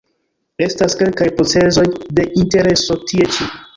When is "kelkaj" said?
1.01-1.27